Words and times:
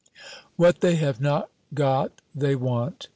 What 0.55 0.81
they 0.81 0.95
have 0.95 1.21
not 1.21 1.51
got 1.75 2.21
they 2.33 2.55
want. 2.55 3.07